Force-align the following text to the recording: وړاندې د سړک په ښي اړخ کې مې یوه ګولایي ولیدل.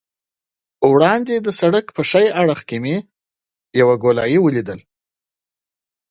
وړاندې 0.91 1.35
د 1.39 1.47
سړک 1.59 1.85
په 1.95 2.01
ښي 2.09 2.25
اړخ 2.41 2.59
کې 2.69 2.77
مې 2.83 2.95
یوه 3.79 3.95
ګولایي 4.03 4.39
ولیدل. 4.41 4.79